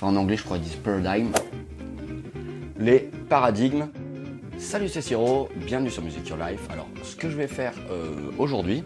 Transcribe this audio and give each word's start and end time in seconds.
Enfin, 0.00 0.12
en 0.12 0.16
anglais, 0.16 0.36
je 0.36 0.44
crois 0.44 0.58
qu'ils 0.58 0.66
disent 0.68 0.76
paradigm. 0.76 1.32
Les 2.78 3.00
paradigmes. 3.28 3.88
Salut, 4.56 4.88
c'est 4.88 5.02
Siro, 5.02 5.48
bienvenue 5.56 5.90
sur 5.90 6.04
Music 6.04 6.28
Your 6.28 6.38
Life. 6.38 6.60
Alors, 6.70 6.86
ce 7.02 7.16
que 7.16 7.28
je 7.28 7.36
vais 7.36 7.48
faire 7.48 7.74
euh, 7.90 8.30
aujourd'hui, 8.38 8.84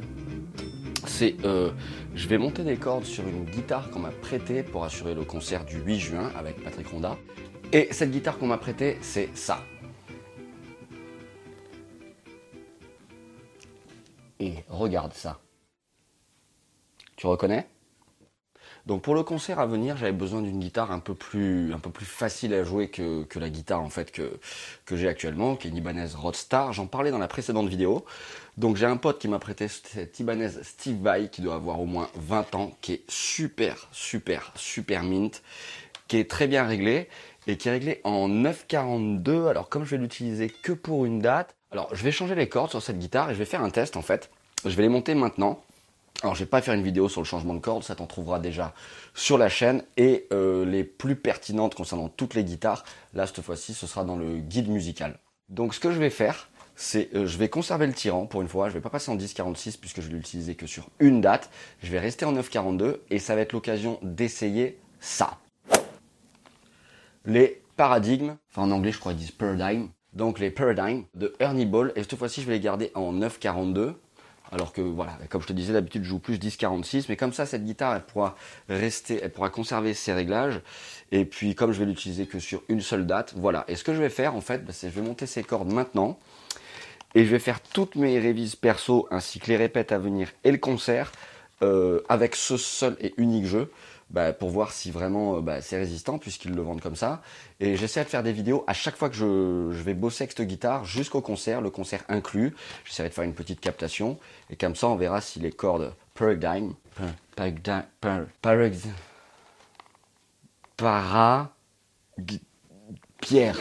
c'est 1.07 1.37
euh, 1.45 1.71
je 2.15 2.27
vais 2.29 2.39
monter 2.39 2.65
des 2.65 2.79
cordes 2.79 3.05
sur 3.05 3.29
une 3.29 3.45
guitare 3.45 3.91
qu'on 3.91 3.99
m'a 3.99 4.11
prêtée 4.11 4.63
pour 4.63 4.85
assurer 4.85 5.15
le 5.15 5.23
concert 5.23 5.67
du 5.67 5.81
8 5.81 5.99
juin 5.99 6.33
avec 6.35 6.65
Patrick 6.65 6.89
Ronda. 6.89 7.19
Et 7.75 7.89
cette 7.91 8.11
guitare 8.11 8.39
qu'on 8.39 8.47
m'a 8.47 8.57
prêtée, 8.57 8.97
c'est 9.03 9.37
ça. 9.37 9.63
Et 14.41 14.55
regarde 14.71 15.13
ça. 15.13 15.41
Tu 17.17 17.27
reconnais? 17.27 17.67
Donc 18.87 19.03
pour 19.03 19.15
le 19.15 19.23
concert 19.23 19.61
à 19.61 19.67
venir, 19.67 19.97
j'avais 19.97 20.13
besoin 20.13 20.43
d'une 20.43 20.59
guitare 20.59 20.91
un 20.91 20.99
peu 20.99 21.15
plus 21.15 21.73
un 21.73 21.79
peu 21.79 21.91
plus 21.91 22.05
facile 22.07 22.53
à 22.53 22.65
jouer 22.65 22.89
que, 22.89 23.23
que 23.25 23.39
la 23.39 23.49
guitare 23.49 23.81
en 23.81 23.91
fait 23.91 24.11
que, 24.11 24.41
que 24.87 24.97
j'ai 24.97 25.09
actuellement, 25.09 25.55
qui 25.55 25.69
est 25.69 25.71
une 25.71 25.77
Ibanez 25.77 26.09
Roadstar. 26.17 26.73
J'en 26.73 26.87
parlais 26.87 27.13
dans 27.13 27.19
la 27.19 27.29
précédente 27.29 27.69
vidéo. 27.69 28.05
Donc 28.57 28.77
j'ai 28.77 28.87
un 28.87 28.97
pote 28.97 29.21
qui 29.21 29.29
m'a 29.29 29.39
prêté 29.39 29.69
cette 29.69 30.19
Ibanez 30.19 30.51
Steve 30.63 31.01
Vai 31.01 31.29
qui 31.31 31.43
doit 31.43 31.55
avoir 31.55 31.81
au 31.81 31.87
moins 31.87 32.09
20 32.17 32.55
ans, 32.57 32.73
qui 32.81 32.95
est 32.95 33.03
super 33.09 33.89
super 33.93 34.53
super 34.57 35.05
mint, 35.05 35.43
qui 36.09 36.17
est 36.17 36.29
très 36.29 36.49
bien 36.49 36.65
réglé 36.65 37.09
et 37.47 37.57
qui 37.57 37.69
est 37.69 37.73
réglé 37.73 38.01
en 38.03 38.27
942. 38.27 39.47
Alors 39.47 39.69
comme 39.69 39.85
je 39.85 39.91
vais 39.91 40.03
l'utiliser 40.03 40.51
que 40.51 40.73
pour 40.73 41.07
une 41.07 41.21
date, 41.21 41.55
alors 41.71 41.95
je 41.95 42.03
vais 42.03 42.11
changer 42.11 42.35
les 42.35 42.49
cordes 42.49 42.71
sur 42.71 42.83
cette 42.83 42.99
guitare 42.99 43.31
et 43.31 43.35
je 43.35 43.39
vais 43.39 43.45
faire 43.45 43.63
un 43.63 43.71
test 43.71 43.97
en 43.97 44.03
fait. 44.03 44.29
Je 44.65 44.71
vais 44.71 44.83
les 44.83 44.89
monter 44.89 45.15
maintenant 45.15 45.63
alors, 46.23 46.37
je 46.37 46.41
vais 46.41 46.49
pas 46.49 46.63
faire 46.63 46.75
une 46.75 46.85
vidéo 46.85 47.09
sur 47.09 47.21
le 47.21 47.27
changement 47.27 47.55
de 47.55 47.59
corde, 47.59 47.83
ça 47.83 47.97
t'en 47.97 48.07
trouvera 48.07 48.39
déjà 48.39 48.75
sur 49.13 49.39
la 49.39 49.49
chaîne. 49.49 49.83
Et 49.97 50.29
euh, 50.33 50.65
les 50.65 50.85
plus 50.85 51.17
pertinentes 51.17 51.75
concernant 51.75 52.09
toutes 52.09 52.35
les 52.35 52.45
guitares, 52.45 52.85
là, 53.13 53.27
cette 53.27 53.43
fois-ci, 53.43 53.75
ce 53.75 53.89
sera 53.89 54.05
dans 54.05 54.17
le 54.17 54.39
guide 54.39 54.69
musical. 54.69 55.19
Donc, 55.49 55.75
ce 55.75 55.81
que 55.81 55.91
je 55.91 55.99
vais 55.99 56.11
faire, 56.11 56.49
c'est 56.77 57.13
euh, 57.17 57.27
je 57.27 57.39
vais 57.39 57.49
conserver 57.49 57.89
le 57.89 57.93
tyran 57.93 58.27
pour 58.27 58.41
une 58.41 58.47
fois. 58.47 58.69
Je 58.69 58.75
vais 58.75 58.81
pas 58.81 58.89
passer 58.89 59.11
en 59.11 59.17
1046 59.17 59.79
puisque 59.79 60.01
je 60.01 60.07
vais 60.07 60.15
l'utiliser 60.15 60.55
que 60.55 60.69
sur 60.69 60.89
une 61.01 61.21
date. 61.21 61.51
Je 61.83 61.91
vais 61.91 61.99
rester 61.99 62.25
en 62.25 62.33
942 62.33 63.03
et 63.11 63.19
ça 63.19 63.35
va 63.35 63.41
être 63.41 63.53
l'occasion 63.53 63.99
d'essayer 64.03 64.79
ça. 65.01 65.39
Les 67.25 67.63
paradigmes, 67.77 68.37
enfin 68.51 68.63
en 68.63 68.71
anglais, 68.71 68.93
je 68.93 69.01
crois 69.01 69.13
qu'ils 69.13 69.23
disent 69.23 69.31
paradigm. 69.33 69.89
Donc 70.13 70.39
les 70.39 70.51
paradigms 70.51 71.05
de 71.15 71.35
Ernie 71.41 71.67
Ball. 71.67 71.93
Et 71.97 72.03
cette 72.03 72.17
fois-ci, 72.17 72.43
je 72.43 72.47
vais 72.47 72.55
les 72.55 72.61
garder 72.61 72.93
en 72.95 73.13
942 73.13 73.99
alors 74.53 74.73
que 74.73 74.83
voilà, 74.83 75.19
comme 75.31 75.41
je 75.41 75.47
te 75.47 75.53
disais, 75.53 75.73
d'habitude 75.73 76.05
je 76.05 76.09
joue 76.11 76.19
plus 76.19 76.37
10-46, 76.37 77.07
mais 77.09 77.17
comme 77.17 77.33
ça 77.33 77.47
cette 77.47 77.65
guitare 77.65 77.97
elle 77.97 78.03
pourra 78.03 78.37
rester, 78.69 79.21
elle 79.23 79.31
pourra 79.31 79.51
conserver 79.51 79.95
ses 79.95 80.13
réglages. 80.13 80.61
Et 81.11 81.25
puis 81.25 81.55
comme 81.55 81.73
je 81.73 81.79
vais 81.79 81.87
l'utiliser 81.87 82.27
que 82.27 82.39
sur 82.39 82.63
une 82.69 82.83
seule 82.83 83.07
date, 83.07 83.33
voilà. 83.37 83.65
Et 83.69 83.77
ce 83.77 83.83
que 83.83 83.95
je 83.95 84.01
vais 84.01 84.11
faire 84.11 84.37
en 84.37 84.41
fait, 84.41 84.65
bah, 84.65 84.73
c'est 84.73 84.91
je 84.91 84.95
vais 84.95 85.07
monter 85.07 85.27
ces 85.27 85.43
cordes 85.43 85.73
maintenant. 85.73 86.19
Et 87.15 87.25
je 87.25 87.31
vais 87.31 87.39
faire 87.39 87.61
toutes 87.61 87.97
mes 87.97 88.19
révises 88.19 88.57
perso 88.57 89.07
ainsi 89.11 89.39
que 89.39 89.49
les 89.49 89.57
répètes 89.57 89.93
à 89.93 89.99
venir 89.99 90.33
et 90.45 90.51
le 90.51 90.57
concert 90.59 91.13
euh, 91.63 92.01
avec 92.09 92.35
ce 92.35 92.57
seul 92.57 92.97
et 93.01 93.13
unique 93.19 93.47
jeu. 93.47 93.71
Bah, 94.13 94.35
pour 94.35 94.51
voir 94.51 94.73
si 94.73 94.91
vraiment 94.91 95.39
euh, 95.39 95.41
bah, 95.41 95.63
c'est 95.63 95.79
résistant 95.79 96.19
puisqu'ils 96.19 96.55
le 96.55 96.61
vendent 96.61 96.83
comme 96.83 96.97
ça. 96.97 97.23
Et 97.61 97.77
j'essaie 97.77 98.05
de 98.05 98.09
faire 98.09 98.23
des 98.23 98.33
vidéos 98.33 98.63
à 98.67 98.75
chaque 98.75 98.97
fois 98.97 99.09
que 99.09 99.17
je, 99.17 99.83
vais 99.83 99.95
bosser 99.95 100.25
avec 100.25 100.37
cette 100.37 100.47
guitare 100.47 100.85
jusqu'au 100.85 101.23
concert, 101.23 101.63
le 101.63 101.71
concert 101.71 102.05
inclus. 102.09 102.55
J'essaierai 102.85 103.09
de 103.09 103.15
faire 103.15 103.25
une 103.25 103.35
petite 103.35 103.61
captation 103.61 104.19
et 104.51 104.57
comme 104.57 104.77
ça 104.77 104.89
on 104.89 104.97
verra 104.97 105.23
si 105.23 105.41
les 105.41 105.51
cordes 105.51 105.95
paradigm, 106.15 106.75
paradigm, 107.35 107.85
paradigm, 108.43 108.93
para, 110.77 111.55
pierre. 113.21 113.57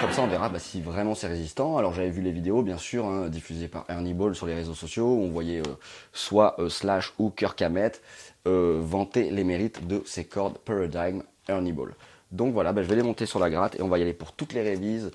Comme 0.00 0.12
ça, 0.12 0.22
on 0.22 0.26
verra 0.28 0.48
bah, 0.48 0.58
si 0.58 0.80
vraiment 0.80 1.14
c'est 1.14 1.26
résistant. 1.26 1.76
Alors 1.76 1.92
j'avais 1.92 2.10
vu 2.10 2.22
les 2.22 2.30
vidéos, 2.30 2.62
bien 2.62 2.78
sûr, 2.78 3.06
hein, 3.06 3.28
diffusées 3.28 3.68
par 3.68 3.84
Ernie 3.88 4.14
Ball 4.14 4.34
sur 4.34 4.46
les 4.46 4.54
réseaux 4.54 4.74
sociaux. 4.74 5.06
Où 5.06 5.22
on 5.24 5.28
voyait 5.28 5.60
euh, 5.60 5.76
soit 6.12 6.54
euh, 6.60 6.68
Slash 6.68 7.12
ou 7.18 7.30
Kirk 7.30 7.60
Hammett 7.62 8.02
euh, 8.46 8.78
vanter 8.80 9.30
les 9.30 9.44
mérites 9.44 9.86
de 9.86 10.02
ces 10.04 10.24
cordes 10.24 10.58
Paradigm 10.58 11.22
Ernie 11.48 11.72
Ball. 11.72 11.94
Donc 12.30 12.52
voilà, 12.52 12.72
bah, 12.72 12.82
je 12.82 12.88
vais 12.88 12.96
les 12.96 13.02
monter 13.02 13.26
sur 13.26 13.40
la 13.40 13.50
gratte 13.50 13.76
et 13.78 13.82
on 13.82 13.88
va 13.88 13.98
y 13.98 14.02
aller 14.02 14.12
pour 14.12 14.32
toutes 14.32 14.52
les 14.52 14.62
révises, 14.62 15.10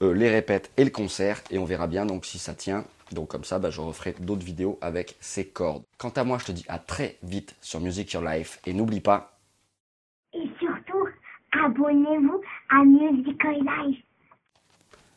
les 0.00 0.30
répètes 0.30 0.70
et 0.78 0.84
le 0.84 0.90
concert 0.90 1.42
et 1.50 1.58
on 1.58 1.64
verra 1.64 1.86
bien 1.86 2.06
donc 2.06 2.24
si 2.24 2.38
ça 2.38 2.54
tient. 2.54 2.84
Donc 3.12 3.28
comme 3.28 3.44
ça, 3.44 3.58
bah, 3.58 3.70
je 3.70 3.80
referai 3.80 4.14
d'autres 4.18 4.44
vidéos 4.44 4.78
avec 4.80 5.16
ces 5.20 5.46
cordes. 5.46 5.82
Quant 5.98 6.12
à 6.16 6.24
moi, 6.24 6.38
je 6.38 6.46
te 6.46 6.52
dis 6.52 6.64
à 6.68 6.78
très 6.78 7.18
vite 7.22 7.54
sur 7.60 7.80
Music 7.80 8.10
Your 8.12 8.24
Life 8.24 8.60
et 8.66 8.72
n'oublie 8.72 9.00
pas. 9.00 9.38
Et 10.32 10.48
surtout, 10.58 11.06
abonnez-vous 11.52 12.40
à 12.70 12.84
Music 12.84 13.44
Your 13.44 13.62
Life. 13.62 14.04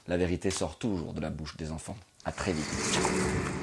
La 0.07 0.15
vérité 0.15 0.49
sort 0.51 0.77
toujours 0.77 1.13
de 1.13 1.19
la 1.19 1.29
bouche 1.29 1.57
des 1.57 1.71
enfants. 1.71 1.97
À 2.23 2.31
très 2.31 2.53
vite. 2.53 3.56